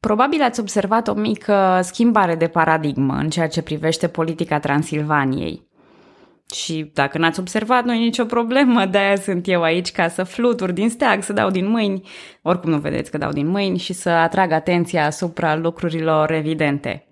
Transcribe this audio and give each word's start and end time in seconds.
Probabil 0.00 0.42
ați 0.42 0.60
observat 0.60 1.08
o 1.08 1.14
mică 1.14 1.80
schimbare 1.82 2.34
de 2.34 2.46
paradigmă 2.46 3.14
în 3.14 3.28
ceea 3.28 3.48
ce 3.48 3.62
privește 3.62 4.08
politica 4.08 4.58
Transilvaniei. 4.58 5.66
Și 6.54 6.90
dacă 6.94 7.18
n-ați 7.18 7.40
observat, 7.40 7.84
nu 7.84 7.92
e 7.92 7.98
nicio 7.98 8.24
problemă, 8.24 8.86
de-aia 8.86 9.16
sunt 9.16 9.48
eu 9.48 9.62
aici 9.62 9.92
ca 9.92 10.08
să 10.08 10.24
flutur 10.24 10.72
din 10.72 10.90
steag, 10.90 11.22
să 11.22 11.32
dau 11.32 11.50
din 11.50 11.66
mâini, 11.66 12.08
oricum 12.42 12.70
nu 12.70 12.78
vedeți 12.78 13.10
că 13.10 13.18
dau 13.18 13.30
din 13.32 13.46
mâini, 13.46 13.78
și 13.78 13.92
să 13.92 14.08
atrag 14.08 14.52
atenția 14.52 15.04
asupra 15.04 15.56
lucrurilor 15.56 16.30
evidente. 16.30 17.06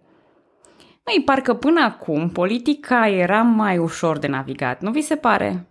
Măi, 1.04 1.22
parcă 1.24 1.54
până 1.54 1.80
acum 1.80 2.28
politica 2.28 3.08
era 3.08 3.42
mai 3.42 3.78
ușor 3.78 4.18
de 4.18 4.26
navigat, 4.26 4.80
nu 4.80 4.90
vi 4.90 5.00
se 5.00 5.16
pare? 5.16 5.66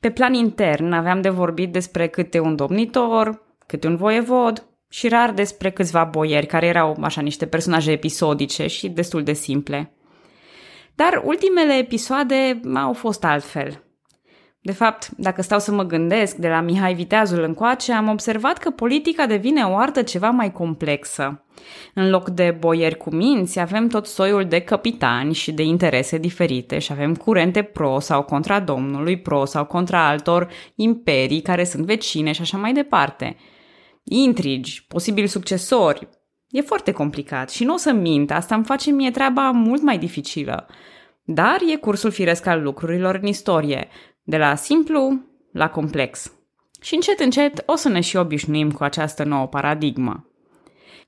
Pe 0.00 0.10
plan 0.10 0.34
intern 0.34 0.92
aveam 0.92 1.20
de 1.20 1.28
vorbit 1.28 1.72
despre 1.72 2.06
câte 2.06 2.38
un 2.38 2.56
domnitor, 2.56 3.42
câte 3.66 3.86
un 3.86 3.96
voievod 3.96 4.66
și 4.92 5.08
rar 5.08 5.32
despre 5.32 5.70
câțiva 5.70 6.04
boieri 6.04 6.46
care 6.46 6.66
erau 6.66 6.96
așa 7.00 7.20
niște 7.20 7.46
personaje 7.46 7.90
episodice 7.90 8.66
și 8.66 8.88
destul 8.88 9.22
de 9.22 9.32
simple. 9.32 9.92
Dar 10.94 11.22
ultimele 11.24 11.74
episoade 11.74 12.60
au 12.74 12.92
fost 12.92 13.24
altfel. 13.24 13.84
De 14.60 14.72
fapt, 14.72 15.08
dacă 15.16 15.42
stau 15.42 15.58
să 15.58 15.72
mă 15.72 15.82
gândesc, 15.82 16.36
de 16.36 16.48
la 16.48 16.60
Mihai 16.60 16.94
Viteazul 16.94 17.42
încoace, 17.42 17.92
am 17.92 18.08
observat 18.08 18.58
că 18.58 18.70
politica 18.70 19.26
devine 19.26 19.62
o 19.62 19.76
artă 19.76 20.02
ceva 20.02 20.30
mai 20.30 20.52
complexă. 20.52 21.44
În 21.94 22.10
loc 22.10 22.28
de 22.28 22.56
boieri 22.58 22.96
cu 22.96 23.14
minți, 23.14 23.58
avem 23.58 23.88
tot 23.88 24.06
soiul 24.06 24.44
de 24.44 24.60
capitani 24.60 25.34
și 25.34 25.52
de 25.52 25.62
interese 25.62 26.18
diferite 26.18 26.78
și 26.78 26.92
avem 26.92 27.14
curente 27.14 27.62
pro 27.62 27.98
sau 27.98 28.22
contra 28.22 28.60
domnului, 28.60 29.20
pro 29.20 29.44
sau 29.44 29.64
contra 29.64 30.08
altor 30.08 30.48
imperii 30.74 31.40
care 31.40 31.64
sunt 31.64 31.86
vecine 31.86 32.32
și 32.32 32.40
așa 32.40 32.56
mai 32.56 32.72
departe. 32.72 33.36
Intrigi, 34.04 34.84
posibili 34.88 35.26
succesori. 35.26 36.08
E 36.48 36.60
foarte 36.60 36.92
complicat 36.92 37.50
și 37.50 37.64
nu 37.64 37.74
o 37.74 37.76
să 37.76 37.92
mint, 37.92 38.30
asta 38.30 38.54
îmi 38.54 38.64
face 38.64 38.90
mie 38.90 39.10
treaba 39.10 39.50
mult 39.50 39.82
mai 39.82 39.98
dificilă. 39.98 40.66
Dar 41.24 41.58
e 41.72 41.76
cursul 41.76 42.10
firesc 42.10 42.46
al 42.46 42.62
lucrurilor 42.62 43.14
în 43.14 43.26
istorie, 43.26 43.88
de 44.22 44.36
la 44.36 44.54
simplu 44.54 45.20
la 45.52 45.70
complex. 45.70 46.32
Și 46.80 46.94
încet, 46.94 47.20
încet 47.20 47.62
o 47.66 47.76
să 47.76 47.88
ne 47.88 48.00
și 48.00 48.16
obișnuim 48.16 48.70
cu 48.70 48.82
această 48.84 49.24
nouă 49.24 49.46
paradigmă. 49.46 50.26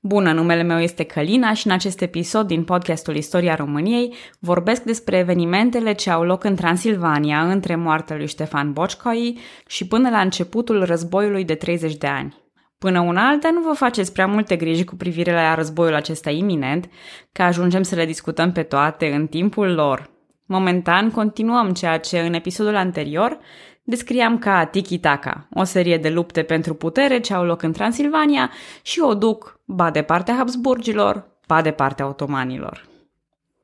Bună, 0.01 0.31
numele 0.31 0.61
meu 0.61 0.79
este 0.79 1.03
Călina 1.03 1.53
și 1.53 1.67
în 1.67 1.73
acest 1.73 2.01
episod 2.01 2.47
din 2.47 2.63
podcastul 2.63 3.15
Istoria 3.15 3.55
României 3.55 4.13
vorbesc 4.39 4.83
despre 4.83 5.17
evenimentele 5.17 5.93
ce 5.93 6.09
au 6.09 6.23
loc 6.23 6.43
în 6.43 6.55
Transilvania 6.55 7.51
între 7.51 7.75
moartea 7.75 8.15
lui 8.15 8.27
Ștefan 8.27 8.73
Bocșcoi 8.73 9.39
și 9.67 9.87
până 9.87 10.09
la 10.09 10.19
începutul 10.19 10.83
războiului 10.83 11.43
de 11.43 11.55
30 11.55 11.95
de 11.95 12.07
ani. 12.07 12.44
Până 12.85 12.99
una 12.99 13.27
alta, 13.27 13.51
nu 13.51 13.61
vă 13.61 13.73
faceți 13.73 14.13
prea 14.13 14.27
multe 14.27 14.55
griji 14.55 14.83
cu 14.83 14.95
privire 14.95 15.33
la 15.33 15.55
războiul 15.55 15.95
acesta 15.95 16.29
iminent, 16.29 16.89
că 17.31 17.41
ajungem 17.41 17.81
să 17.81 17.95
le 17.95 18.05
discutăm 18.05 18.51
pe 18.51 18.63
toate 18.63 19.13
în 19.13 19.27
timpul 19.27 19.73
lor. 19.73 20.09
Momentan 20.45 21.11
continuăm 21.11 21.73
ceea 21.73 21.99
ce 21.99 22.19
în 22.19 22.33
episodul 22.33 22.75
anterior 22.75 23.37
descriam 23.83 24.37
ca 24.37 24.65
tiki-taka, 24.65 25.47
o 25.53 25.63
serie 25.63 25.97
de 25.97 26.09
lupte 26.09 26.43
pentru 26.43 26.73
putere 26.73 27.19
ce 27.19 27.33
au 27.33 27.45
loc 27.45 27.61
în 27.61 27.71
Transilvania 27.71 28.51
și 28.81 28.99
o 28.99 29.13
duc 29.13 29.59
ba 29.65 29.91
de 29.91 30.01
partea 30.01 30.35
Habsburgilor, 30.35 31.27
ba 31.47 31.61
de 31.61 31.71
partea 31.71 32.07
otomanilor. 32.07 32.94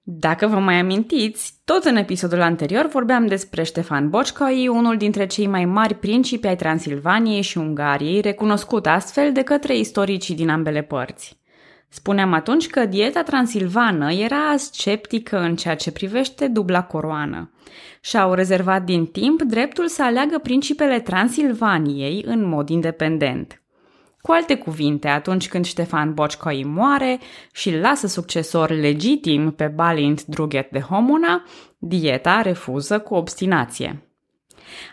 Dacă 0.04 0.48
vă 0.48 0.60
mai 0.60 0.80
amintiți, 0.80 1.54
tot 1.66 1.84
în 1.84 1.96
episodul 1.96 2.42
anterior 2.42 2.88
vorbeam 2.88 3.28
despre 3.28 3.64
Ștefan 3.64 4.10
Bocșcoi, 4.10 4.68
unul 4.68 4.98
dintre 4.98 5.28
cei 5.28 5.48
mai 5.48 5.66
mari 5.66 5.94
principi 5.94 6.48
ai 6.48 6.56
Transilvaniei 6.56 7.42
și 7.42 7.58
Ungariei, 7.58 8.22
recunoscut 8.22 8.88
astfel 8.88 9.32
de 9.32 9.42
către 9.42 9.78
istoricii 9.78 10.36
din 10.36 10.50
ambele 10.50 10.82
părți. 10.82 11.40
Spuneam 11.90 12.34
atunci 12.34 12.68
că 12.68 12.86
dieta 12.86 13.24
transilvană 13.24 14.12
era 14.12 14.58
sceptică 14.58 15.40
în 15.40 15.56
ceea 15.56 15.76
ce 15.76 15.92
privește 15.92 16.48
dubla 16.48 16.84
coroană 16.84 17.52
și 18.02 18.18
au 18.18 18.34
rezervat 18.34 18.84
din 18.84 19.06
timp 19.06 19.42
dreptul 19.42 19.88
să 19.88 20.04
aleagă 20.04 20.38
principele 20.38 21.00
Transilvaniei 21.00 22.23
în 22.26 22.45
mod 22.45 22.70
independent. 22.70 23.61
Cu 24.21 24.32
alte 24.32 24.55
cuvinte, 24.55 25.08
atunci 25.08 25.48
când 25.48 25.65
Ștefan 25.65 26.14
Bocșcoi 26.14 26.64
moare 26.64 27.20
și 27.54 27.70
îl 27.70 27.80
lasă 27.80 28.08
succesor 28.08 28.70
legitim 28.70 29.52
pe 29.52 29.67
Balint 29.67 30.26
Druget 30.26 30.71
de 30.71 30.80
Homona, 30.80 31.43
dieta 31.77 32.42
refuză 32.42 32.99
cu 32.99 33.14
obstinație. 33.14 34.05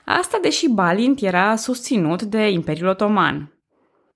Asta 0.05 0.39
deși 0.43 0.69
Balint 0.69 1.21
era 1.21 1.57
susținut 1.57 2.23
de 2.23 2.51
Imperiul 2.51 2.89
Otoman. 2.89 3.53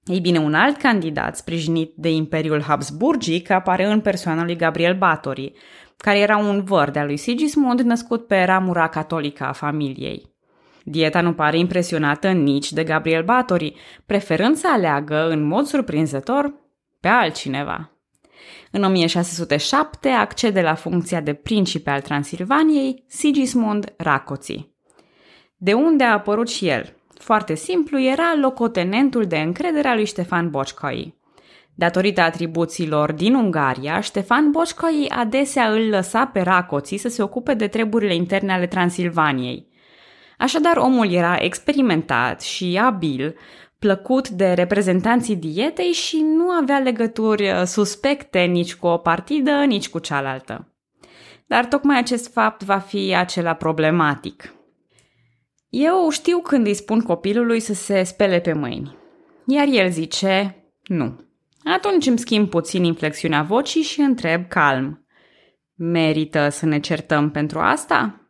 Ei 0.05 0.21
bine, 0.21 0.39
un 0.39 0.55
alt 0.55 0.77
candidat 0.77 1.37
sprijinit 1.37 1.93
de 1.97 2.11
Imperiul 2.11 2.63
Habsburgic 2.63 3.51
apare 3.51 3.87
în 3.87 4.01
persoana 4.01 4.45
lui 4.45 4.57
Gabriel 4.57 4.99
Batori, 4.99 5.53
care 5.97 6.19
era 6.19 6.37
un 6.37 6.65
văr 6.65 6.91
de-a 6.91 7.05
lui 7.05 7.17
Sigismund 7.17 7.81
născut 7.81 8.27
pe 8.27 8.43
ramura 8.43 8.89
catolică 8.89 9.45
a 9.45 9.53
familiei. 9.53 10.32
Dieta 10.85 11.21
nu 11.21 11.33
pare 11.33 11.59
impresionată 11.59 12.31
nici 12.31 12.73
de 12.73 12.85
Gabriel 12.85 13.25
Batori, 13.25 13.75
preferând 14.07 14.57
să 14.57 14.69
aleagă, 14.73 15.29
în 15.29 15.43
mod 15.43 15.67
surprinzător, 15.67 16.55
pe 17.01 17.09
altcineva. 17.09 17.91
În 18.71 18.85
1607 18.85 20.09
accede 20.09 20.61
la 20.61 20.75
funcția 20.75 21.21
de 21.21 21.33
principe 21.33 21.91
al 21.91 22.01
Transilvaniei 22.01 23.05
Sigismund 23.09 23.93
Racoți. 23.97 24.71
De 25.57 25.73
unde 25.73 26.05
a 26.05 26.13
apărut 26.13 26.49
și 26.49 26.69
el? 26.69 26.97
Foarte 27.15 27.55
simplu, 27.55 28.01
era 28.01 28.35
locotenentul 28.41 29.25
de 29.25 29.37
încredere 29.39 29.89
al 29.89 29.95
lui 29.95 30.07
Ștefan 30.07 30.51
Bocșcoi. 30.51 31.21
Datorită 31.75 32.21
atribuțiilor 32.21 33.13
din 33.13 33.35
Ungaria, 33.35 34.01
Ștefan 34.01 34.51
Bocșcoi 34.51 35.07
adesea 35.09 35.73
îl 35.73 35.89
lăsa 35.89 36.27
pe 36.27 36.41
Racoții 36.41 36.99
să 36.99 37.09
se 37.09 37.23
ocupe 37.23 37.55
de 37.55 37.67
treburile 37.67 38.15
interne 38.15 38.53
ale 38.53 38.67
Transilvaniei. 38.67 39.72
Așadar, 40.43 40.77
omul 40.77 41.13
era 41.13 41.37
experimentat 41.41 42.41
și 42.41 42.81
abil, 42.83 43.35
plăcut 43.79 44.29
de 44.29 44.53
reprezentanții 44.53 45.37
dietei 45.37 45.93
și 45.93 46.21
nu 46.37 46.51
avea 46.51 46.79
legături 46.79 47.51
uh, 47.51 47.63
suspecte 47.65 48.41
nici 48.41 48.75
cu 48.75 48.87
o 48.87 48.97
partidă, 48.97 49.51
nici 49.51 49.89
cu 49.89 49.99
cealaltă. 49.99 50.75
Dar 51.47 51.67
tocmai 51.67 51.99
acest 51.99 52.33
fapt 52.33 52.63
va 52.63 52.79
fi 52.79 53.15
acela 53.15 53.55
problematic. 53.55 54.55
Eu 55.69 56.09
știu 56.11 56.39
când 56.39 56.67
îi 56.67 56.75
spun 56.75 57.01
copilului 57.01 57.61
să 57.61 57.75
se 57.75 58.03
spele 58.03 58.41
pe 58.41 58.53
mâini, 58.53 58.97
iar 59.47 59.67
el 59.71 59.91
zice 59.91 60.65
nu. 60.83 61.21
Atunci 61.65 62.07
îmi 62.07 62.19
schimb 62.19 62.49
puțin 62.49 62.85
inflexiunea 62.85 63.43
vocii 63.43 63.83
și 63.83 64.01
întreb 64.01 64.49
calm. 64.49 65.07
Merită 65.75 66.49
să 66.49 66.67
ne 66.67 66.81
certăm 66.81 67.31
pentru 67.31 67.59
asta? 67.59 68.22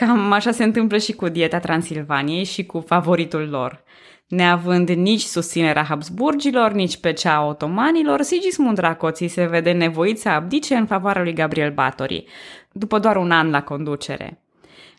Cam 0.00 0.32
așa 0.32 0.50
se 0.50 0.64
întâmplă 0.64 0.98
și 0.98 1.12
cu 1.12 1.28
dieta 1.28 1.58
Transilvaniei 1.58 2.44
și 2.44 2.66
cu 2.66 2.80
favoritul 2.80 3.48
lor. 3.48 3.82
Neavând 4.28 4.88
nici 4.88 5.20
susținerea 5.20 5.82
Habsburgilor, 5.82 6.72
nici 6.72 6.96
pe 6.96 7.12
cea 7.12 7.34
a 7.34 7.46
otomanilor, 7.46 8.22
Sigismund 8.22 8.78
Racoții 8.78 9.28
se 9.28 9.46
vede 9.46 9.72
nevoit 9.72 10.18
să 10.18 10.28
abdice 10.28 10.74
în 10.74 10.86
favoarea 10.86 11.22
lui 11.22 11.32
Gabriel 11.32 11.72
Batori, 11.72 12.24
după 12.72 12.98
doar 12.98 13.16
un 13.16 13.30
an 13.30 13.50
la 13.50 13.62
conducere. 13.62 14.42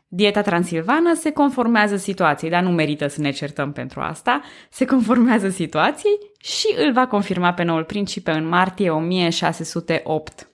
Dieta 0.08 0.42
transilvană 0.42 1.14
se 1.14 1.32
conformează 1.32 1.96
situației, 1.96 2.52
dar 2.52 2.64
nu 2.64 2.70
merită 2.70 3.08
să 3.08 3.22
ne 3.22 3.32
certăm 3.32 3.72
pentru 3.72 4.00
asta, 4.00 4.42
se 4.70 4.86
conformează 4.86 5.50
situației 5.50 6.18
și 6.40 6.76
îl 6.78 6.92
va 6.94 7.08
confirma 7.08 7.54
pe 7.54 7.64
noul 7.64 7.84
principe 7.84 8.32
în 8.32 8.48
martie 8.48 8.90
1608. 8.90 10.52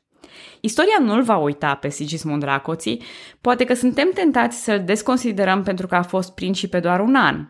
Istoria 0.66 0.97
nu-l 1.01 1.24
va 1.24 1.38
uita 1.38 1.75
pe 1.75 1.90
Sigismund 1.90 2.44
Racoții, 2.44 3.01
poate 3.41 3.63
că 3.63 3.74
suntem 3.74 4.12
tentați 4.13 4.63
să-l 4.63 4.84
desconsiderăm 4.85 5.63
pentru 5.63 5.88
că 5.88 5.96
a 5.96 6.01
fost 6.01 6.34
principe 6.34 6.79
doar 6.79 7.00
un 7.00 7.16
an. 7.16 7.47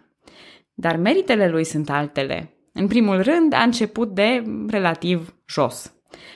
Dar 0.73 0.95
meritele 0.95 1.49
lui 1.49 1.63
sunt 1.63 1.89
altele. 1.89 2.57
În 2.71 2.87
primul 2.87 3.21
rând, 3.21 3.53
a 3.53 3.61
început 3.61 4.13
de 4.13 4.43
relativ 4.67 5.35
jos, 5.49 5.93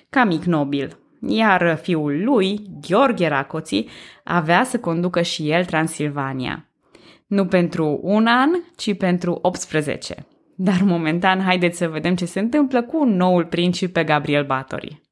ca 0.10 0.24
mic 0.24 0.44
nobil, 0.44 1.00
iar 1.28 1.80
fiul 1.81 2.24
lui, 2.24 2.62
Gheorghe 2.88 3.28
Racoții, 3.28 3.90
avea 4.24 4.63
să 4.63 4.80
conducă 4.80 5.22
și 5.22 5.50
el 5.50 5.66
Transilvania. 5.66 6.69
Nu 7.28 7.46
pentru 7.46 8.00
un 8.04 8.25
an, 8.28 8.50
ci 8.75 8.98
pentru 8.98 9.40
18. 9.42 10.25
Dar 10.56 10.81
momentan, 10.84 11.42
haideți 11.42 11.78
să 11.78 11.88
vedem 11.88 12.16
ce 12.16 12.25
se 12.25 12.40
întâmplă 12.40 12.84
cu 12.84 13.04
noul 13.04 13.46
principe 13.46 14.04
Gabriel 14.04 14.46
Batori. 14.46 15.06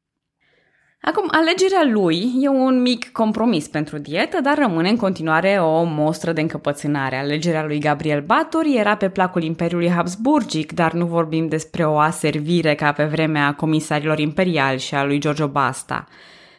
Acum, 1.08 1.28
alegerea 1.32 1.84
lui 1.92 2.34
e 2.40 2.48
un 2.48 2.82
mic 2.82 3.12
compromis 3.12 3.68
pentru 3.68 3.98
dietă, 3.98 4.42
dar 4.42 4.58
rămâne 4.58 4.90
în 4.90 4.98
continuare 4.98 5.58
o 5.62 5.84
mostră 5.84 6.32
de 6.32 6.42
încăpățânare. 6.42 7.18
Alegerea 7.18 7.66
lui 7.66 7.80
Gabriel 7.80 8.22
Batori 8.22 8.78
era 8.78 8.96
pe 8.96 9.10
placul 9.10 9.44
Imperiului 9.44 9.90
Habsburgic, 9.90 10.72
dar 10.72 10.94
nu 10.94 11.06
vorbim 11.06 11.48
despre 11.48 11.86
o 11.86 11.98
aservire 11.98 12.76
ca 12.76 12.92
pe 12.92 13.04
vremea 13.04 13.54
comisarilor 13.54 14.20
imperiali 14.20 14.80
și 14.80 14.96
a 14.96 15.04
lui 15.04 15.20
Giorgio 15.20 15.48
Basta. 15.48 16.08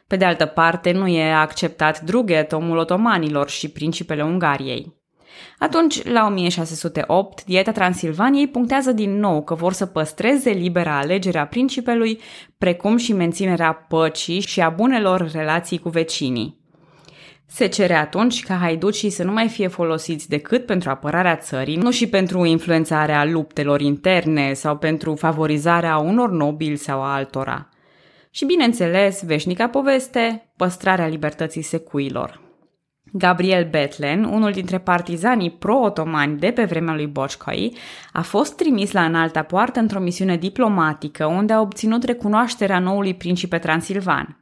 Pe 0.06 0.16
de 0.16 0.24
altă 0.24 0.46
parte, 0.46 0.92
nu 0.92 1.06
e 1.06 1.32
acceptat 1.32 2.00
Drughet, 2.00 2.52
omul 2.52 2.76
otomanilor 2.76 3.48
și 3.48 3.70
principele 3.70 4.22
Ungariei. 4.22 4.95
Atunci, 5.58 6.04
la 6.04 6.26
1608, 6.26 7.44
Dieta 7.44 7.72
Transilvaniei 7.72 8.48
punctează 8.48 8.92
din 8.92 9.18
nou 9.18 9.42
că 9.42 9.54
vor 9.54 9.72
să 9.72 9.86
păstreze 9.86 10.50
libera 10.50 10.98
alegerea 10.98 11.46
principelui, 11.46 12.20
precum 12.58 12.96
și 12.96 13.12
menținerea 13.12 13.72
păcii 13.72 14.40
și 14.40 14.60
a 14.60 14.68
bunelor 14.68 15.30
relații 15.32 15.78
cu 15.78 15.88
vecinii. 15.88 16.64
Se 17.46 17.66
cere 17.66 17.94
atunci 17.94 18.42
ca 18.42 18.54
haiducii 18.54 19.10
să 19.10 19.24
nu 19.24 19.32
mai 19.32 19.48
fie 19.48 19.68
folosiți 19.68 20.28
decât 20.28 20.66
pentru 20.66 20.90
apărarea 20.90 21.36
țării, 21.36 21.76
nu 21.76 21.90
și 21.90 22.08
pentru 22.08 22.44
influențarea 22.44 23.24
luptelor 23.24 23.80
interne 23.80 24.52
sau 24.52 24.76
pentru 24.76 25.14
favorizarea 25.14 25.96
unor 25.96 26.30
nobili 26.30 26.76
sau 26.76 27.02
a 27.02 27.14
altora. 27.14 27.68
Și 28.30 28.44
bineînțeles, 28.44 29.22
veșnica 29.22 29.68
poveste, 29.68 30.50
păstrarea 30.56 31.06
libertății 31.06 31.62
secuilor. 31.62 32.45
Gabriel 33.12 33.68
Betlen, 33.70 34.24
unul 34.24 34.52
dintre 34.52 34.78
partizanii 34.78 35.50
pro-otomani 35.50 36.38
de 36.38 36.50
pe 36.50 36.64
vremea 36.64 36.94
lui 36.94 37.06
Bocșcoi, 37.06 37.76
a 38.12 38.22
fost 38.22 38.56
trimis 38.56 38.92
la 38.92 39.04
înalta 39.04 39.42
poartă 39.42 39.80
într-o 39.80 40.00
misiune 40.00 40.36
diplomatică 40.36 41.26
unde 41.26 41.52
a 41.52 41.60
obținut 41.60 42.04
recunoașterea 42.04 42.78
noului 42.78 43.14
principe 43.14 43.58
transilvan. 43.58 44.40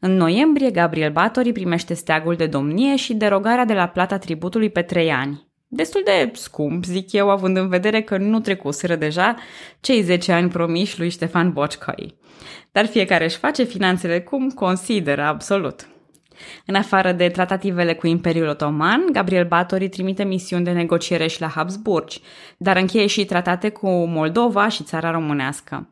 În 0.00 0.16
noiembrie, 0.16 0.70
Gabriel 0.70 1.12
Batori 1.12 1.52
primește 1.52 1.94
steagul 1.94 2.34
de 2.34 2.46
domnie 2.46 2.96
și 2.96 3.14
derogarea 3.14 3.64
de 3.64 3.74
la 3.74 3.86
plata 3.86 4.18
tributului 4.18 4.70
pe 4.70 4.82
trei 4.82 5.10
ani. 5.12 5.48
Destul 5.68 6.02
de 6.04 6.30
scump, 6.34 6.84
zic 6.84 7.12
eu, 7.12 7.30
având 7.30 7.56
în 7.56 7.68
vedere 7.68 8.02
că 8.02 8.16
nu 8.16 8.40
trecuseră 8.40 8.96
deja 8.96 9.34
cei 9.80 10.02
10 10.02 10.32
ani 10.32 10.48
promiși 10.48 10.98
lui 10.98 11.08
Ștefan 11.08 11.52
Bocșcoi. 11.52 12.18
Dar 12.72 12.86
fiecare 12.86 13.24
își 13.24 13.36
face 13.36 13.62
finanțele 13.62 14.20
cum 14.20 14.48
consideră 14.48 15.22
absolut. 15.22 15.89
În 16.66 16.74
afară 16.74 17.12
de 17.12 17.28
tratativele 17.28 17.94
cu 17.94 18.06
Imperiul 18.06 18.48
Otoman, 18.48 19.06
Gabriel 19.12 19.46
Batori 19.46 19.88
trimite 19.88 20.24
misiuni 20.24 20.64
de 20.64 20.70
negociere 20.70 21.26
și 21.26 21.40
la 21.40 21.48
Habsburgi, 21.48 22.20
dar 22.56 22.76
încheie 22.76 23.06
și 23.06 23.24
tratate 23.24 23.68
cu 23.68 23.88
Moldova 24.04 24.68
și 24.68 24.82
țara 24.82 25.10
românească. 25.10 25.88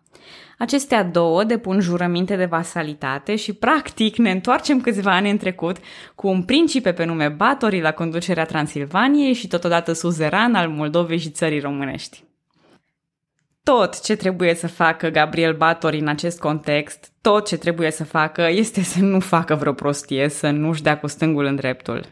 Acestea 0.59 1.05
două 1.05 1.45
depun 1.45 1.81
jurăminte 1.81 2.37
de 2.37 2.45
vasalitate 2.45 3.37
și, 3.37 3.53
practic, 3.53 4.17
ne 4.17 4.31
întoarcem 4.31 4.81
câțiva 4.81 5.15
ani 5.15 5.31
în 5.31 5.37
trecut 5.37 5.77
cu 6.15 6.29
un 6.29 6.43
principe 6.43 6.93
pe 6.93 7.05
nume 7.05 7.29
Batori 7.29 7.81
la 7.81 7.93
conducerea 7.93 8.45
Transilvaniei 8.45 9.33
și 9.33 9.49
totodată 9.49 9.93
suzeran 9.93 10.55
al 10.55 10.69
Moldovei 10.69 11.19
și 11.19 11.31
țării 11.31 11.61
românești. 11.61 12.28
Tot 13.69 14.03
ce 14.03 14.17
trebuie 14.17 14.55
să 14.55 14.67
facă 14.67 15.09
Gabriel 15.09 15.55
Batori 15.57 15.99
în 15.99 16.09
acest 16.09 16.39
context, 16.39 17.13
tot 17.21 17.47
ce 17.47 17.57
trebuie 17.57 17.91
să 17.91 18.05
facă 18.05 18.49
este 18.51 18.83
să 18.83 19.01
nu 19.01 19.21
facă 19.21 19.55
vreo 19.55 19.73
prostie, 19.73 20.29
să 20.29 20.51
nu-și 20.51 20.83
dea 20.83 20.99
cu 20.99 21.07
stângul 21.07 21.45
în 21.45 21.57
dreptul. 21.57 22.05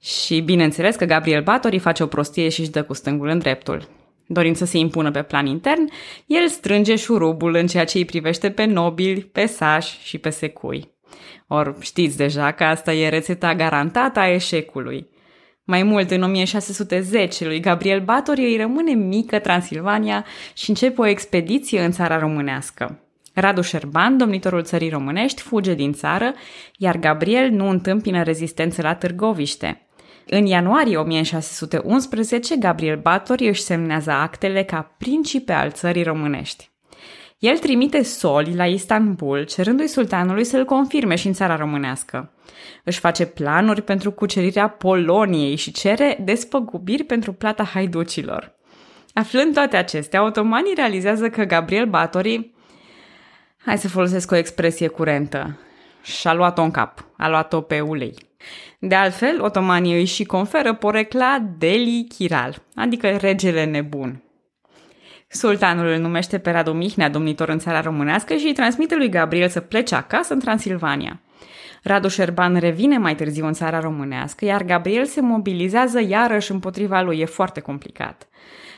Și 0.00 0.40
bineînțeles 0.40 0.96
că 0.96 1.04
Gabriel 1.04 1.42
Batori 1.42 1.78
face 1.78 2.02
o 2.02 2.06
prostie 2.06 2.48
și 2.48 2.60
își 2.60 2.70
dă 2.70 2.82
cu 2.82 2.92
stângul 2.92 3.28
în 3.28 3.38
dreptul. 3.38 3.88
Dorind 4.26 4.56
să 4.56 4.64
se 4.64 4.78
impună 4.78 5.10
pe 5.10 5.22
plan 5.22 5.46
intern, 5.46 5.88
el 6.26 6.48
strânge 6.48 6.96
șurubul 6.96 7.54
în 7.54 7.66
ceea 7.66 7.84
ce 7.84 7.98
îi 7.98 8.04
privește 8.04 8.50
pe 8.50 8.64
nobili, 8.64 9.20
pe 9.20 9.46
sași 9.46 9.98
și 10.02 10.18
pe 10.18 10.30
secui. 10.30 10.90
Or, 11.46 11.76
știți 11.80 12.16
deja 12.16 12.52
că 12.52 12.64
asta 12.64 12.92
e 12.92 13.08
rețeta 13.08 13.54
garantată 13.54 14.20
a 14.20 14.32
eșecului. 14.32 15.08
Mai 15.64 15.82
mult, 15.82 16.10
în 16.10 16.22
1610, 16.22 17.44
lui 17.44 17.60
Gabriel 17.60 18.00
Batorie 18.00 18.46
îi 18.46 18.56
rămâne 18.56 18.92
mică 18.92 19.38
Transilvania 19.38 20.24
și 20.54 20.68
începe 20.68 21.00
o 21.00 21.06
expediție 21.06 21.84
în 21.84 21.90
țara 21.90 22.18
românească. 22.18 23.00
Radu 23.34 23.60
Șerban, 23.60 24.16
domnitorul 24.16 24.62
țării 24.62 24.88
românești, 24.88 25.42
fuge 25.42 25.74
din 25.74 25.92
țară, 25.92 26.34
iar 26.78 26.96
Gabriel 26.96 27.50
nu 27.50 27.68
întâmpină 27.68 28.22
rezistență 28.22 28.82
la 28.82 28.94
Târgoviște. 28.94 29.86
În 30.26 30.46
ianuarie 30.46 30.96
1611, 30.96 32.56
Gabriel 32.56 32.96
Batori 32.96 33.48
își 33.48 33.62
semnează 33.62 34.10
actele 34.10 34.64
ca 34.64 34.94
principe 34.98 35.52
al 35.52 35.70
țării 35.70 36.02
românești. 36.02 36.71
El 37.42 37.58
trimite 37.58 38.02
soli 38.02 38.54
la 38.54 38.66
Istanbul, 38.66 39.44
cerându-i 39.44 39.86
sultanului 39.86 40.44
să-l 40.44 40.64
confirme 40.64 41.14
și 41.14 41.26
în 41.26 41.32
țara 41.32 41.56
românească. 41.56 42.32
Își 42.84 42.98
face 42.98 43.26
planuri 43.26 43.82
pentru 43.82 44.10
cucerirea 44.10 44.68
Poloniei 44.68 45.56
și 45.56 45.72
cere 45.72 46.18
despăgubiri 46.24 47.04
pentru 47.04 47.32
plata 47.32 47.64
haiducilor. 47.64 48.54
Aflând 49.12 49.54
toate 49.54 49.76
acestea, 49.76 50.24
otomanii 50.24 50.74
realizează 50.74 51.28
că 51.28 51.44
Gabriel 51.44 51.86
Batori, 51.86 52.52
hai 53.56 53.78
să 53.78 53.88
folosesc 53.88 54.30
o 54.30 54.36
expresie 54.36 54.88
curentă, 54.88 55.58
și-a 56.02 56.34
luat-o 56.34 56.62
în 56.62 56.70
cap, 56.70 57.04
a 57.16 57.28
luat-o 57.28 57.60
pe 57.60 57.80
ulei. 57.80 58.14
De 58.78 58.94
altfel, 58.94 59.42
otomanii 59.42 59.94
îi 59.94 60.04
și 60.04 60.24
conferă 60.24 60.74
porecla 60.74 61.44
Deli 61.58 62.06
Chiral, 62.08 62.62
adică 62.74 63.16
regele 63.16 63.64
nebun. 63.64 64.22
Sultanul 65.32 65.86
îl 65.86 65.98
numește 65.98 66.38
pe 66.38 66.50
Radu 66.50 66.72
Mihnea 66.72 67.08
domnitor 67.08 67.48
în 67.48 67.58
țara 67.58 67.80
românească 67.80 68.34
și 68.34 68.46
îi 68.46 68.52
transmite 68.52 68.96
lui 68.96 69.08
Gabriel 69.08 69.48
să 69.48 69.60
plece 69.60 69.94
acasă 69.94 70.32
în 70.32 70.40
Transilvania. 70.40 71.20
Radu 71.82 72.08
Șerban 72.08 72.56
revine 72.56 72.98
mai 72.98 73.14
târziu 73.14 73.46
în 73.46 73.52
țara 73.52 73.80
românească, 73.80 74.44
iar 74.44 74.62
Gabriel 74.62 75.04
se 75.04 75.20
mobilizează 75.20 76.00
iarăși 76.08 76.50
împotriva 76.50 77.00
lui. 77.00 77.18
E 77.18 77.24
foarte 77.24 77.60
complicat. 77.60 78.28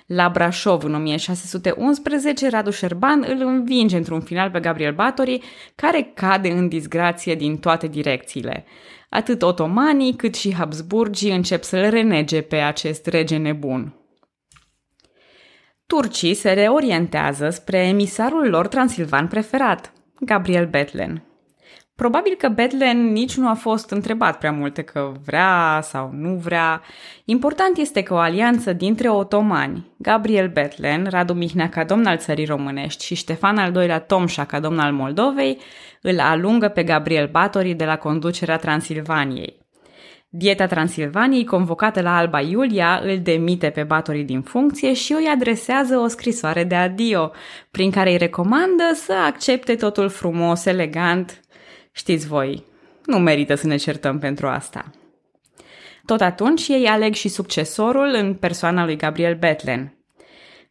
La 0.06 0.28
Brașov, 0.28 0.84
în 0.84 0.94
1611, 0.94 2.48
Radu 2.48 2.70
Șerban 2.70 3.24
îl 3.28 3.46
învinge 3.46 3.96
într-un 3.96 4.20
final 4.20 4.50
pe 4.50 4.60
Gabriel 4.60 4.94
Batori, 4.94 5.42
care 5.74 6.10
cade 6.14 6.50
în 6.50 6.68
disgrație 6.68 7.34
din 7.34 7.56
toate 7.58 7.86
direcțiile. 7.86 8.64
Atât 9.08 9.42
otomanii 9.42 10.16
cât 10.16 10.34
și 10.34 10.54
Habsburgii 10.54 11.34
încep 11.34 11.62
să-l 11.62 11.90
renege 11.90 12.40
pe 12.40 12.56
acest 12.56 13.06
rege 13.06 13.36
nebun. 13.36 14.03
Turcii 15.86 16.34
se 16.34 16.52
reorientează 16.52 17.50
spre 17.50 17.78
emisarul 17.78 18.48
lor 18.48 18.66
transilvan 18.66 19.28
preferat, 19.28 19.92
Gabriel 20.20 20.66
Betlen. 20.66 21.22
Probabil 21.96 22.34
că 22.38 22.48
Betlen 22.48 23.12
nici 23.12 23.36
nu 23.36 23.48
a 23.48 23.54
fost 23.54 23.90
întrebat 23.90 24.38
prea 24.38 24.52
multe 24.52 24.82
că 24.82 25.12
vrea 25.24 25.80
sau 25.82 26.10
nu 26.12 26.34
vrea. 26.34 26.82
Important 27.24 27.76
este 27.76 28.02
că 28.02 28.14
o 28.14 28.16
alianță 28.16 28.72
dintre 28.72 29.08
otomani, 29.08 29.86
Gabriel 29.96 30.48
Betlen, 30.48 31.06
Radu 31.10 31.32
Mihnea 31.32 31.68
ca 31.68 31.84
domn 31.84 32.06
al 32.06 32.18
țării 32.18 32.44
românești 32.44 33.04
și 33.04 33.14
Ștefan 33.14 33.58
al 33.58 33.74
II-lea 33.74 34.00
Tomșa 34.00 34.44
ca 34.44 34.60
domn 34.60 34.78
al 34.78 34.92
Moldovei, 34.92 35.58
îl 36.02 36.20
alungă 36.20 36.68
pe 36.68 36.82
Gabriel 36.82 37.28
Batori 37.28 37.74
de 37.74 37.84
la 37.84 37.96
conducerea 37.96 38.56
Transilvaniei. 38.56 39.63
Dieta 40.36 40.66
Transilvaniei, 40.66 41.44
convocată 41.44 42.00
la 42.00 42.16
Alba 42.16 42.40
Iulia, 42.40 43.00
îl 43.02 43.18
demite 43.18 43.70
pe 43.70 43.82
Batori 43.82 44.22
din 44.22 44.40
funcție 44.40 44.92
și 44.92 45.12
îi 45.12 45.26
adresează 45.26 45.96
o 45.96 46.06
scrisoare 46.06 46.64
de 46.64 46.74
adio, 46.74 47.32
prin 47.70 47.90
care 47.90 48.10
îi 48.10 48.16
recomandă 48.16 48.82
să 48.94 49.12
accepte 49.26 49.74
totul 49.74 50.08
frumos, 50.08 50.64
elegant, 50.64 51.40
Știți 51.92 52.26
voi, 52.26 52.64
nu 53.04 53.18
merită 53.18 53.54
să 53.54 53.66
ne 53.66 53.76
certăm 53.76 54.18
pentru 54.18 54.46
asta. 54.46 54.90
Tot 56.04 56.20
atunci 56.20 56.68
ei 56.68 56.86
aleg 56.86 57.14
și 57.14 57.28
succesorul 57.28 58.14
în 58.14 58.34
persoana 58.34 58.84
lui 58.84 58.96
Gabriel 58.96 59.34
Betlen. 59.34 59.98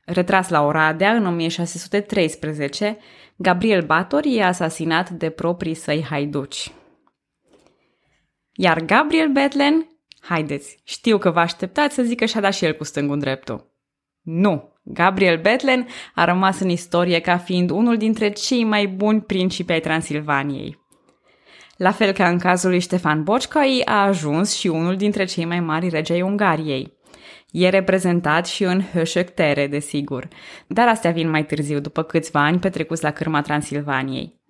Retras 0.05 0.49
la 0.49 0.65
Oradea 0.65 1.11
în 1.11 1.25
1613, 1.25 2.97
Gabriel 3.35 3.81
Bator 3.81 4.21
e 4.25 4.43
asasinat 4.43 5.09
de 5.09 5.29
proprii 5.29 5.73
săi 5.73 6.05
haiduci. 6.09 6.71
Iar 8.55 8.79
Gabriel 8.79 9.31
Betlen, 9.31 9.87
haideți, 10.19 10.79
știu 10.83 11.17
că 11.17 11.29
vă 11.29 11.39
așteptați 11.39 11.95
să 11.95 12.03
zică 12.03 12.25
și-a 12.25 12.41
dat 12.41 12.53
și 12.53 12.65
el 12.65 12.73
cu 12.73 12.83
stângul 12.83 13.19
dreptul. 13.19 13.71
Nu! 14.21 14.71
Gabriel 14.85 15.41
Betlen 15.41 15.87
a 16.15 16.25
rămas 16.25 16.59
în 16.59 16.69
istorie 16.69 17.19
ca 17.19 17.37
fiind 17.37 17.69
unul 17.69 17.97
dintre 17.97 18.29
cei 18.29 18.63
mai 18.63 18.87
buni 18.87 19.21
principi 19.21 19.71
ai 19.71 19.79
Transilvaniei. 19.79 20.81
La 21.77 21.91
fel 21.91 22.11
ca 22.11 22.27
în 22.27 22.37
cazul 22.37 22.69
lui 22.69 22.79
Ștefan 22.79 23.23
Bocșcai, 23.23 23.81
a 23.85 24.05
ajuns 24.05 24.55
și 24.55 24.67
unul 24.67 24.95
dintre 24.95 25.25
cei 25.25 25.45
mai 25.45 25.59
mari 25.59 25.89
regi 25.89 26.11
ai 26.11 26.21
Ungariei. 26.21 26.93
E 27.51 27.69
reprezentat 27.69 28.47
și 28.47 28.63
în 28.63 28.81
Höșöktere, 28.81 29.67
desigur, 29.69 30.27
dar 30.67 30.87
astea 30.87 31.11
vin 31.11 31.29
mai 31.29 31.45
târziu, 31.45 31.79
după 31.79 32.03
câțiva 32.03 32.43
ani 32.43 32.59
petrecuți 32.59 33.03
la 33.03 33.11
cârma 33.11 33.41
Transilvaniei. 33.41 34.41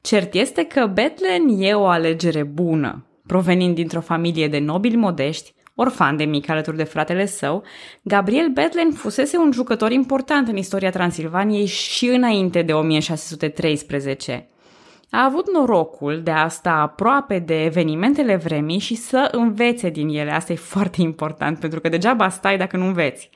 Cert 0.00 0.34
este 0.34 0.64
că 0.64 0.86
Betlen 0.86 1.48
e 1.60 1.74
o 1.74 1.86
alegere 1.86 2.42
bună. 2.42 3.09
Provenind 3.30 3.74
dintr-o 3.74 4.00
familie 4.00 4.48
de 4.48 4.58
nobili 4.58 4.96
modești, 4.96 5.54
orfan 5.74 6.16
de 6.16 6.24
mic 6.24 6.48
alături 6.48 6.76
de 6.76 6.84
fratele 6.84 7.26
său, 7.26 7.62
Gabriel 8.02 8.48
Betlen 8.48 8.92
fusese 8.92 9.36
un 9.36 9.52
jucător 9.52 9.90
important 9.90 10.48
în 10.48 10.56
istoria 10.56 10.90
Transilvaniei 10.90 11.66
și 11.66 12.06
înainte 12.06 12.62
de 12.62 12.72
1613 12.72 14.48
a 15.10 15.24
avut 15.24 15.52
norocul 15.52 16.20
de 16.22 16.30
a 16.30 16.48
sta 16.48 16.70
aproape 16.70 17.38
de 17.38 17.64
evenimentele 17.64 18.36
vremii 18.36 18.78
și 18.78 18.94
să 18.94 19.28
învețe 19.32 19.88
din 19.88 20.08
ele. 20.08 20.30
Asta 20.30 20.52
e 20.52 20.56
foarte 20.56 21.00
important, 21.00 21.58
pentru 21.58 21.80
că 21.80 21.88
degeaba 21.88 22.28
stai 22.28 22.56
dacă 22.56 22.76
nu 22.76 22.86
înveți. 22.86 23.30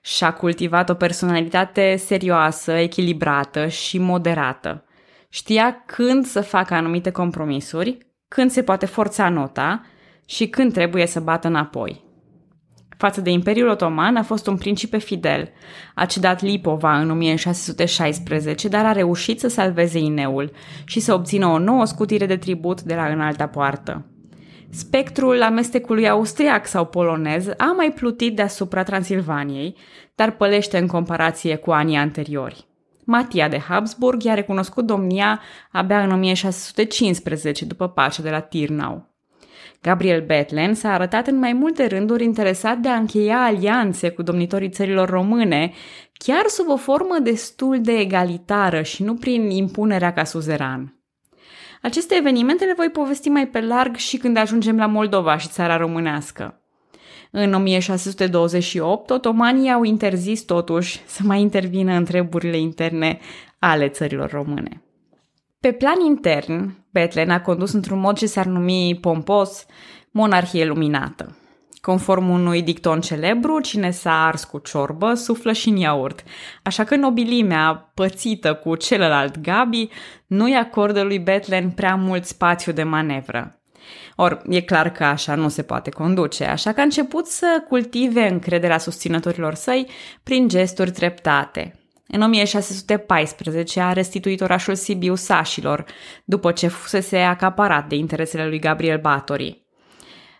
Și-a 0.00 0.32
cultivat 0.32 0.88
o 0.88 0.94
personalitate 0.94 1.96
serioasă, 1.96 2.72
echilibrată 2.72 3.66
și 3.66 3.98
moderată. 3.98 4.84
Știa 5.28 5.82
când 5.86 6.24
să 6.24 6.40
facă 6.40 6.74
anumite 6.74 7.10
compromisuri, 7.10 8.06
când 8.28 8.50
se 8.50 8.62
poate 8.62 8.86
forța 8.86 9.28
nota 9.28 9.86
și 10.26 10.48
când 10.48 10.72
trebuie 10.72 11.06
să 11.06 11.20
bată 11.20 11.48
înapoi. 11.48 12.06
Față 12.98 13.20
de 13.20 13.30
Imperiul 13.30 13.68
Otoman 13.68 14.16
a 14.16 14.22
fost 14.22 14.46
un 14.46 14.56
principe 14.56 14.98
fidel. 14.98 15.50
A 15.94 16.04
cedat 16.04 16.42
Lipova 16.42 16.98
în 16.98 17.10
1616, 17.10 18.68
dar 18.68 18.84
a 18.84 18.92
reușit 18.92 19.40
să 19.40 19.48
salveze 19.48 19.98
Ineul 19.98 20.52
și 20.84 21.00
să 21.00 21.14
obțină 21.14 21.46
o 21.46 21.58
nouă 21.58 21.84
scutire 21.84 22.26
de 22.26 22.36
tribut 22.36 22.82
de 22.82 22.94
la 22.94 23.06
înalta 23.06 23.46
poartă. 23.46 24.06
Spectrul 24.70 25.42
amestecului 25.42 26.08
austriac 26.08 26.66
sau 26.66 26.84
polonez 26.84 27.48
a 27.56 27.72
mai 27.76 27.92
plutit 27.92 28.36
deasupra 28.36 28.82
Transilvaniei, 28.82 29.76
dar 30.14 30.30
pălește 30.30 30.78
în 30.78 30.86
comparație 30.86 31.56
cu 31.56 31.70
anii 31.70 31.96
anteriori. 31.96 32.67
Matia 33.10 33.48
de 33.48 33.58
Habsburg 33.58 34.22
i-a 34.22 34.34
recunoscut 34.34 34.86
domnia 34.86 35.40
abia 35.72 36.02
în 36.02 36.12
1615, 36.12 37.64
după 37.64 37.88
pacea 37.88 38.22
de 38.22 38.30
la 38.30 38.40
Tirnau. 38.40 39.14
Gabriel 39.82 40.24
Bethlen 40.26 40.74
s-a 40.74 40.92
arătat 40.92 41.26
în 41.26 41.38
mai 41.38 41.52
multe 41.52 41.86
rânduri 41.86 42.24
interesat 42.24 42.78
de 42.78 42.88
a 42.88 42.96
încheia 42.96 43.42
alianțe 43.42 44.10
cu 44.10 44.22
domnitorii 44.22 44.70
țărilor 44.70 45.08
române, 45.08 45.72
chiar 46.12 46.46
sub 46.46 46.68
o 46.68 46.76
formă 46.76 47.18
destul 47.22 47.80
de 47.80 47.92
egalitară 47.92 48.82
și 48.82 49.02
nu 49.02 49.14
prin 49.14 49.50
impunerea 49.50 50.12
ca 50.12 50.24
suzeran. 50.24 51.02
Aceste 51.82 52.14
evenimente 52.14 52.64
le 52.64 52.74
voi 52.76 52.90
povesti 52.90 53.28
mai 53.28 53.48
pe 53.48 53.60
larg 53.60 53.96
și 53.96 54.16
când 54.16 54.36
ajungem 54.36 54.76
la 54.76 54.86
Moldova 54.86 55.36
și 55.36 55.48
țara 55.48 55.76
românească. 55.76 56.57
În 57.30 57.54
1628, 57.54 59.10
otomanii 59.10 59.70
au 59.70 59.82
interzis 59.82 60.42
totuși 60.42 61.00
să 61.06 61.20
mai 61.24 61.40
intervină 61.40 61.92
în 61.92 62.04
treburile 62.04 62.58
interne 62.58 63.18
ale 63.58 63.88
țărilor 63.88 64.30
române. 64.30 64.82
Pe 65.60 65.72
plan 65.72 66.00
intern, 66.06 66.86
Betlen 66.90 67.30
a 67.30 67.40
condus 67.40 67.72
într-un 67.72 68.00
mod 68.00 68.16
ce 68.16 68.26
s-ar 68.26 68.46
numi 68.46 68.98
pompos 69.00 69.66
monarhie 70.10 70.64
luminată. 70.64 71.36
Conform 71.80 72.28
unui 72.28 72.62
dicton 72.62 73.00
celebru, 73.00 73.60
cine 73.60 73.90
s-a 73.90 74.26
ars 74.26 74.44
cu 74.44 74.58
ciorbă, 74.58 75.14
suflă 75.14 75.52
și 75.52 75.68
în 75.68 75.76
iaurt. 75.76 76.22
Așa 76.62 76.84
că 76.84 76.96
nobilimea, 76.96 77.90
pățită 77.94 78.54
cu 78.54 78.74
celălalt 78.74 79.40
Gabi, 79.40 79.88
nu-i 80.26 80.54
acordă 80.54 81.02
lui 81.02 81.18
Betlen 81.18 81.70
prea 81.70 81.94
mult 81.94 82.24
spațiu 82.24 82.72
de 82.72 82.82
manevră. 82.82 83.57
Or, 84.16 84.42
e 84.48 84.60
clar 84.60 84.92
că 84.92 85.04
așa 85.04 85.34
nu 85.34 85.48
se 85.48 85.62
poate 85.62 85.90
conduce, 85.90 86.44
așa 86.44 86.72
că 86.72 86.80
a 86.80 86.82
început 86.82 87.26
să 87.26 87.64
cultive 87.68 88.28
încrederea 88.28 88.78
susținătorilor 88.78 89.54
săi 89.54 89.86
prin 90.22 90.48
gesturi 90.48 90.90
treptate. 90.90 91.72
În 92.06 92.22
1614 92.22 93.80
a 93.80 93.92
restituit 93.92 94.40
orașul 94.40 94.74
Sibiu 94.74 95.14
sașilor, 95.14 95.84
după 96.24 96.52
ce 96.52 96.68
fusese 96.68 97.18
acaparat 97.18 97.88
de 97.88 97.94
interesele 97.94 98.46
lui 98.46 98.58
Gabriel 98.58 98.98
Batory. 99.00 99.66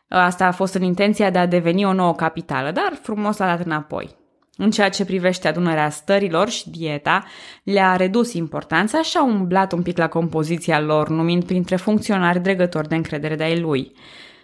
Asta 0.09 0.47
a 0.47 0.52
fost 0.52 0.75
în 0.75 0.83
intenția 0.83 1.31
de 1.31 1.38
a 1.38 1.47
deveni 1.47 1.85
o 1.85 1.93
nouă 1.93 2.14
capitală, 2.14 2.71
dar 2.71 2.99
frumos 3.02 3.37
l-a 3.37 3.47
dat 3.47 3.64
înapoi. 3.64 4.18
În 4.61 4.71
ceea 4.71 4.88
ce 4.88 5.05
privește 5.05 5.49
adunarea 5.49 5.91
stărilor 5.91 6.49
și 6.49 6.71
dieta, 6.71 7.25
le-a 7.62 7.97
redus 7.97 8.33
importanța 8.33 9.03
și 9.03 9.17
a 9.17 9.25
umblat 9.25 9.73
un 9.73 9.83
pic 9.83 9.99
la 9.99 10.09
compoziția 10.09 10.81
lor, 10.81 11.09
numind 11.09 11.45
printre 11.45 11.77
funcționari 11.77 12.41
dregători 12.41 12.88
de 12.88 12.95
încredere 12.95 13.37
de-ai 13.37 13.61
lui. 13.61 13.93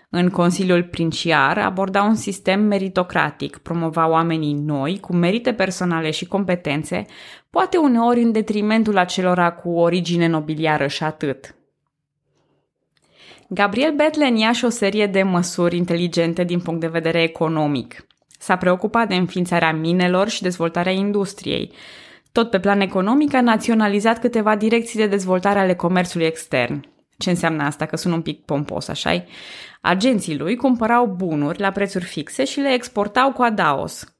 În 0.08 0.28
Consiliul 0.30 0.82
Princiar 0.82 1.58
aborda 1.58 2.02
un 2.02 2.14
sistem 2.14 2.60
meritocratic, 2.60 3.56
promova 3.56 4.08
oamenii 4.08 4.52
noi, 4.52 5.00
cu 5.00 5.12
merite 5.12 5.52
personale 5.52 6.10
și 6.10 6.26
competențe, 6.26 7.04
poate 7.50 7.76
uneori 7.76 8.22
în 8.22 8.32
detrimentul 8.32 8.98
acelora 8.98 9.52
cu 9.52 9.70
origine 9.70 10.26
nobiliară 10.26 10.86
și 10.86 11.02
atât. 11.02 11.54
Gabriel 13.48 13.94
Betlen 13.94 14.36
ia 14.36 14.52
și 14.52 14.64
o 14.64 14.68
serie 14.68 15.06
de 15.06 15.22
măsuri 15.22 15.76
inteligente 15.76 16.44
din 16.44 16.60
punct 16.60 16.80
de 16.80 16.86
vedere 16.86 17.22
economic. 17.22 18.06
S-a 18.44 18.56
preocupat 18.56 19.08
de 19.08 19.14
înființarea 19.14 19.72
minelor 19.72 20.28
și 20.28 20.42
dezvoltarea 20.42 20.92
industriei. 20.92 21.72
Tot 22.32 22.50
pe 22.50 22.60
plan 22.60 22.80
economic 22.80 23.34
a 23.34 23.40
naționalizat 23.40 24.20
câteva 24.20 24.56
direcții 24.56 24.98
de 24.98 25.06
dezvoltare 25.06 25.58
ale 25.58 25.74
comerțului 25.74 26.26
extern. 26.26 26.84
Ce 27.18 27.30
înseamnă 27.30 27.62
asta? 27.62 27.86
Că 27.86 27.96
sunt 27.96 28.14
un 28.14 28.22
pic 28.22 28.44
pompos, 28.44 28.88
așa 28.88 29.24
Agenții 29.80 30.38
lui 30.38 30.56
cumpărau 30.56 31.06
bunuri 31.06 31.60
la 31.60 31.70
prețuri 31.70 32.04
fixe 32.04 32.44
și 32.44 32.60
le 32.60 32.72
exportau 32.72 33.32
cu 33.32 33.42
adaos. 33.42 34.16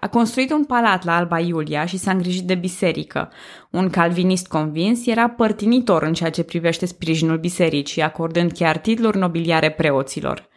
A 0.00 0.08
construit 0.08 0.50
un 0.52 0.64
palat 0.64 1.04
la 1.04 1.16
Alba 1.16 1.38
Iulia 1.38 1.86
și 1.86 1.96
s-a 1.96 2.10
îngrijit 2.10 2.44
de 2.44 2.54
biserică. 2.54 3.32
Un 3.70 3.90
calvinist 3.90 4.46
convins 4.46 5.06
era 5.06 5.28
părtinitor 5.28 6.02
în 6.02 6.12
ceea 6.12 6.30
ce 6.30 6.42
privește 6.42 6.86
sprijinul 6.86 7.38
bisericii, 7.38 8.02
acordând 8.02 8.52
chiar 8.52 8.78
titluri 8.78 9.18
nobiliare 9.18 9.70
preoților. 9.70 10.48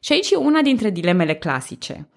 Și 0.00 0.12
aici 0.12 0.30
e 0.30 0.36
una 0.36 0.60
dintre 0.60 0.90
dilemele 0.90 1.34
clasice. 1.34 2.08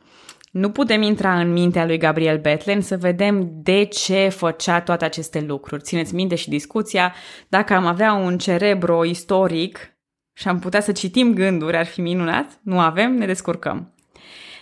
Nu 0.53 0.69
putem 0.69 1.01
intra 1.01 1.39
în 1.39 1.51
mintea 1.51 1.86
lui 1.86 1.98
Gabriel 1.98 2.39
Betlen 2.39 2.81
să 2.81 2.98
vedem 2.98 3.50
de 3.53 3.83
ce 3.83 4.29
făcea 4.29 4.81
toate 4.81 5.05
aceste 5.05 5.41
lucruri. 5.41 5.83
Țineți 5.83 6.15
minte 6.15 6.36
și 6.36 6.50
discuția, 6.50 7.13
dacă 7.48 7.74
am 7.74 7.86
avea 7.86 8.13
un 8.13 8.38
cerebro 8.38 9.05
istoric 9.05 9.98
și 10.33 10.48
am 10.48 10.60
putea 10.60 10.81
să 10.81 10.91
citim 10.91 11.33
gânduri, 11.33 11.77
ar 11.77 11.86
fi 11.86 12.01
minunat. 12.01 12.60
Nu 12.63 12.79
avem, 12.79 13.13
ne 13.13 13.25
descurcăm. 13.25 13.93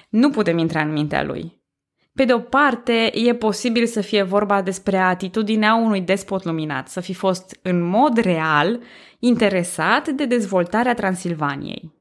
Nu 0.10 0.30
putem 0.30 0.58
intra 0.58 0.82
în 0.82 0.92
mintea 0.92 1.24
lui. 1.24 1.62
Pe 2.14 2.26
de 2.26 2.34
o 2.34 2.40
parte, 2.40 3.12
e 3.14 3.36
posibil 3.36 3.86
să 3.86 4.02
fie 4.02 4.24
vorba 4.24 4.62
despre 4.62 4.98
atitudinea 4.98 5.76
unui 5.76 6.02
despot 6.02 6.44
luminat, 6.44 6.88
să 6.88 7.00
fi 7.00 7.14
fost 7.14 7.60
în 7.62 7.82
mod 7.82 8.18
real 8.18 8.80
interesat 9.20 10.08
de 10.08 10.26
dezvoltarea 10.26 10.94
Transilvaniei. 10.94 12.01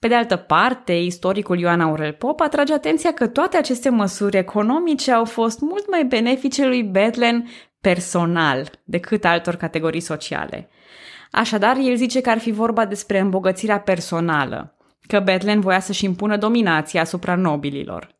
Pe 0.00 0.08
de 0.08 0.14
altă 0.14 0.36
parte, 0.36 0.92
istoricul 0.92 1.58
Ioan 1.58 1.80
Aurel 1.80 2.12
Pop 2.12 2.40
atrage 2.40 2.72
atenția 2.72 3.12
că 3.12 3.26
toate 3.26 3.56
aceste 3.56 3.88
măsuri 3.88 4.36
economice 4.36 5.12
au 5.12 5.24
fost 5.24 5.60
mult 5.60 5.90
mai 5.90 6.04
benefice 6.04 6.66
lui 6.66 6.82
Betlen 6.82 7.48
personal 7.80 8.70
decât 8.84 9.24
altor 9.24 9.54
categorii 9.54 10.00
sociale. 10.00 10.68
Așadar, 11.30 11.76
el 11.76 11.96
zice 11.96 12.20
că 12.20 12.30
ar 12.30 12.38
fi 12.38 12.50
vorba 12.50 12.86
despre 12.86 13.18
îmbogățirea 13.18 13.80
personală, 13.80 14.76
că 15.06 15.20
Betlen 15.20 15.60
voia 15.60 15.80
să-și 15.80 16.04
impună 16.04 16.36
dominația 16.36 17.00
asupra 17.00 17.34
nobililor. 17.34 18.14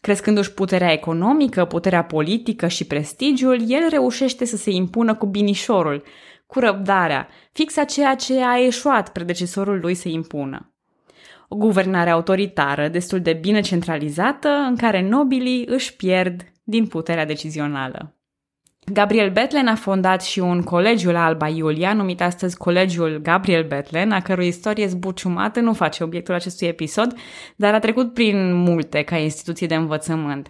Crescându-și 0.00 0.52
puterea 0.52 0.92
economică, 0.92 1.64
puterea 1.64 2.04
politică 2.04 2.66
și 2.66 2.86
prestigiul, 2.86 3.70
el 3.70 3.88
reușește 3.88 4.44
să 4.44 4.56
se 4.56 4.70
impună 4.70 5.14
cu 5.14 5.26
binișorul, 5.26 6.02
cu 6.46 6.58
răbdarea, 6.58 7.28
fix 7.52 7.76
a 7.76 7.84
ceea 7.84 8.14
ce 8.14 8.44
a 8.44 8.58
eșuat 8.58 9.12
predecesorul 9.12 9.80
lui 9.80 9.94
să 9.94 10.08
impună 10.08 10.68
o 11.54 11.56
guvernare 11.56 12.10
autoritară 12.10 12.88
destul 12.88 13.20
de 13.20 13.32
bine 13.32 13.60
centralizată 13.60 14.48
în 14.48 14.76
care 14.76 15.08
nobilii 15.08 15.64
își 15.66 15.96
pierd 15.96 16.42
din 16.62 16.86
puterea 16.86 17.26
decizională. 17.26 18.16
Gabriel 18.92 19.30
Betlen 19.30 19.66
a 19.66 19.74
fondat 19.74 20.22
și 20.22 20.38
un 20.38 20.62
colegiu 20.62 21.10
la 21.10 21.24
Alba 21.24 21.48
Iulia, 21.48 21.92
numit 21.92 22.20
astăzi 22.20 22.56
Colegiul 22.56 23.20
Gabriel 23.22 23.66
Betlen, 23.66 24.10
a 24.10 24.20
cărui 24.20 24.46
istorie 24.46 24.86
zbuciumată 24.86 25.60
nu 25.60 25.72
face 25.72 26.04
obiectul 26.04 26.34
acestui 26.34 26.66
episod, 26.66 27.14
dar 27.56 27.74
a 27.74 27.78
trecut 27.78 28.12
prin 28.12 28.54
multe 28.54 29.02
ca 29.02 29.16
instituție 29.16 29.66
de 29.66 29.74
învățământ. 29.74 30.48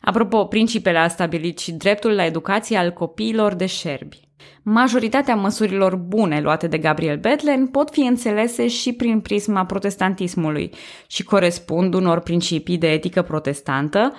Apropo, 0.00 0.44
principele 0.44 0.98
a 0.98 1.08
stabilit 1.08 1.58
și 1.58 1.72
dreptul 1.72 2.10
la 2.14 2.24
educație 2.24 2.76
al 2.76 2.92
copiilor 2.92 3.54
de 3.54 3.66
șerbi. 3.66 4.25
Majoritatea 4.62 5.34
măsurilor 5.34 5.96
bune 5.96 6.40
luate 6.40 6.66
de 6.66 6.78
Gabriel 6.78 7.18
Betlen 7.18 7.66
pot 7.66 7.90
fi 7.90 8.00
înțelese 8.00 8.68
și 8.68 8.92
prin 8.92 9.20
prisma 9.20 9.64
protestantismului 9.64 10.72
și 11.06 11.24
corespund 11.24 11.94
unor 11.94 12.20
principii 12.20 12.78
de 12.78 12.92
etică 12.92 13.22
protestantă, 13.22 14.12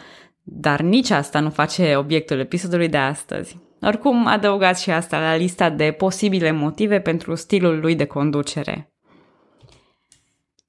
dar 0.44 0.82
nici 0.82 1.10
asta 1.10 1.40
nu 1.40 1.50
face 1.50 1.96
obiectul 1.96 2.40
episodului 2.40 2.88
de 2.88 2.98
astăzi. 2.98 3.58
Oricum, 3.82 4.26
adăugați 4.26 4.84
și 4.84 4.92
asta 4.92 5.20
la 5.20 5.36
lista 5.36 5.70
de 5.70 5.92
posibile 5.98 6.52
motive 6.52 7.00
pentru 7.00 7.36
stilul 7.36 7.80
lui 7.80 7.96
de 7.96 8.06
conducere. 8.06 8.92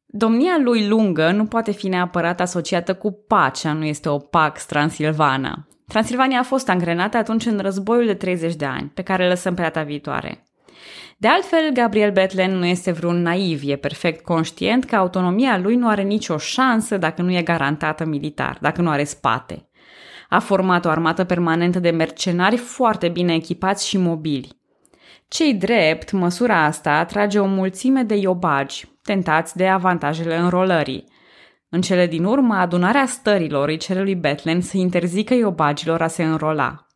Domnia 0.07 0.59
lui 0.63 0.89
lungă 0.89 1.31
nu 1.31 1.45
poate 1.45 1.71
fi 1.71 1.89
neapărat 1.89 2.41
asociată 2.41 2.95
cu 2.95 3.25
pacea, 3.27 3.73
nu 3.73 3.85
este 3.85 4.09
o 4.09 4.19
pax 4.19 4.67
transilvana. 4.67 5.68
Transilvania 5.89 6.39
a 6.39 6.43
fost 6.43 6.69
angrenată 6.69 7.17
atunci 7.17 7.47
în 7.47 7.59
războiul 7.59 8.07
de 8.07 8.15
30 8.15 8.55
de 8.55 8.65
ani, 8.65 8.91
pe 8.95 9.03
care 9.03 9.23
îl 9.23 9.29
lăsăm 9.29 9.55
pe 9.55 9.63
data 9.63 9.83
viitoare. 9.83 10.43
De 11.17 11.29
altfel, 11.29 11.71
Gabriel 11.73 12.13
Betlen 12.13 12.57
nu 12.57 12.65
este 12.65 12.93
vreun 12.93 13.23
naiv, 13.23 13.63
e 13.65 13.77
perfect 13.77 14.25
conștient 14.25 14.85
că 14.85 14.97
autonomia 14.97 15.59
lui 15.59 15.77
nu 15.77 15.89
are 15.89 16.03
nicio 16.03 16.37
șansă 16.37 16.97
dacă 16.97 17.23
nu 17.23 17.37
e 17.37 17.43
garantată 17.43 18.05
militar, 18.05 18.59
dacă 18.61 18.81
nu 18.81 18.91
are 18.91 19.05
spate. 19.05 19.69
A 20.29 20.39
format 20.39 20.85
o 20.85 20.89
armată 20.89 21.25
permanentă 21.25 21.79
de 21.79 21.91
mercenari 21.91 22.57
foarte 22.57 23.09
bine 23.09 23.35
echipați 23.35 23.89
și 23.89 23.99
mobili. 23.99 24.61
Cei 25.29 25.55
drept, 25.55 26.13
măsura 26.13 26.65
asta 26.65 26.91
atrage 26.91 27.39
o 27.39 27.47
mulțime 27.47 28.03
de 28.03 28.15
iobagi, 28.15 28.87
tentați 29.03 29.57
de 29.57 29.69
avantajele 29.69 30.37
înrolării– 30.37 31.05
în 31.71 31.81
cele 31.81 32.07
din 32.07 32.25
urmă, 32.25 32.55
adunarea 32.55 33.07
stărilor 33.07 33.69
îi 33.69 33.77
cere 33.77 34.03
lui 34.03 34.15
Betlen 34.15 34.61
să 34.61 34.77
interzică 34.77 35.35
iobagilor 35.35 36.03
a 36.03 36.07
se 36.07 36.25
înrola. 36.25 36.89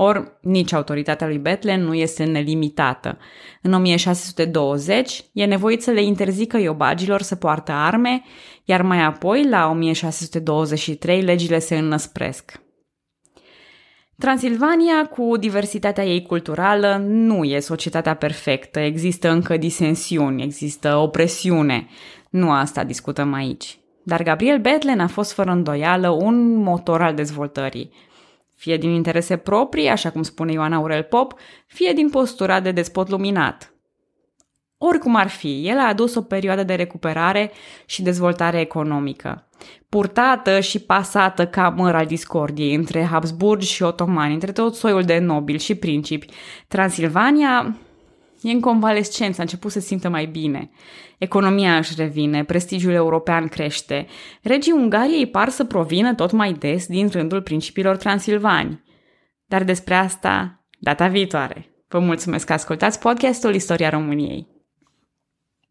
Or, 0.00 0.38
nici 0.40 0.72
autoritatea 0.72 1.26
lui 1.26 1.38
Bethlen 1.38 1.84
nu 1.84 1.94
este 1.94 2.24
nelimitată. 2.24 3.18
În 3.62 3.72
1620 3.72 5.24
e 5.32 5.44
nevoit 5.44 5.82
să 5.82 5.90
le 5.90 6.02
interzică 6.02 6.56
iobagilor 6.56 7.22
să 7.22 7.34
poartă 7.34 7.72
arme, 7.72 8.22
iar 8.64 8.82
mai 8.82 9.02
apoi, 9.02 9.48
la 9.48 9.68
1623, 9.68 11.22
legile 11.22 11.58
se 11.58 11.76
înnăspresc. 11.76 12.60
Transilvania, 14.18 15.06
cu 15.06 15.36
diversitatea 15.36 16.04
ei 16.04 16.22
culturală, 16.22 16.96
nu 17.06 17.44
e 17.44 17.58
societatea 17.58 18.14
perfectă. 18.14 18.78
Există 18.78 19.30
încă 19.30 19.56
disensiuni, 19.56 20.42
există 20.42 20.96
opresiune. 20.96 21.88
Nu 22.30 22.50
asta 22.50 22.84
discutăm 22.84 23.32
aici. 23.32 23.78
Dar 24.08 24.22
Gabriel 24.22 24.58
Bethlen 24.58 25.00
a 25.00 25.06
fost 25.06 25.32
fără 25.32 25.50
îndoială 25.50 26.08
un 26.08 26.54
motor 26.54 27.02
al 27.02 27.14
dezvoltării. 27.14 27.92
Fie 28.56 28.76
din 28.76 28.90
interese 28.90 29.36
proprii, 29.36 29.88
așa 29.88 30.10
cum 30.10 30.22
spune 30.22 30.52
Ioan 30.52 30.72
Aurel 30.72 31.02
Pop, 31.02 31.34
fie 31.66 31.92
din 31.92 32.10
postura 32.10 32.60
de 32.60 32.70
despot 32.70 33.08
luminat. 33.08 33.72
Oricum 34.78 35.14
ar 35.14 35.28
fi, 35.28 35.68
el 35.68 35.78
a 35.78 35.88
adus 35.88 36.14
o 36.14 36.22
perioadă 36.22 36.62
de 36.62 36.74
recuperare 36.74 37.50
și 37.86 38.02
dezvoltare 38.02 38.60
economică. 38.60 39.48
Purtată 39.88 40.60
și 40.60 40.78
pasată 40.78 41.46
ca 41.46 41.68
măr 41.68 41.94
al 41.94 42.06
discordiei 42.06 42.74
între 42.74 43.04
Habsburg 43.04 43.60
și 43.60 43.82
otomani, 43.82 44.34
între 44.34 44.52
tot 44.52 44.74
soiul 44.74 45.02
de 45.02 45.18
nobili 45.18 45.58
și 45.58 45.74
principi, 45.74 46.26
Transilvania 46.68 47.76
e 48.42 48.50
în 48.50 48.60
convalescență, 48.60 49.40
a 49.40 49.42
început 49.42 49.70
să 49.70 49.80
se 49.80 49.86
simtă 49.86 50.08
mai 50.08 50.26
bine. 50.26 50.70
Economia 51.18 51.76
își 51.76 51.94
revine, 51.96 52.44
prestigiul 52.44 52.92
european 52.92 53.48
crește. 53.48 54.06
Regii 54.42 54.72
Ungariei 54.72 55.26
par 55.26 55.48
să 55.48 55.64
provină 55.64 56.14
tot 56.14 56.32
mai 56.32 56.52
des 56.52 56.86
din 56.86 57.08
rândul 57.08 57.42
principiilor 57.42 57.96
transilvani. 57.96 58.82
Dar 59.46 59.64
despre 59.64 59.94
asta 59.94 60.64
data 60.78 61.06
viitoare. 61.06 61.66
Vă 61.88 61.98
mulțumesc 61.98 62.46
că 62.46 62.52
ascultați 62.52 62.98
podcastul 62.98 63.54
Istoria 63.54 63.88
României. 63.88 64.57